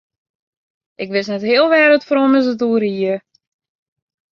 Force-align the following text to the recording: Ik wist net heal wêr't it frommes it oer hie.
Ik 1.01 1.09
wist 1.15 1.29
net 1.31 1.47
heal 1.49 1.67
wêr't 1.71 1.95
it 1.97 2.07
frommes 2.09 2.45
it 2.53 2.65
oer 2.67 2.83
hie. 2.91 3.15